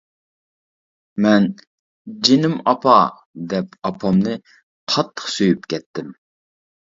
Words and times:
مەن 1.25 1.43
«جېنىم 2.29 2.55
ئاپا!» 2.71 2.95
دەپ 3.51 3.77
ئاپامنى 3.89 4.35
قاتتىق 4.95 5.31
سۆيۈپ 5.35 5.69
كەتتىم. 5.75 6.11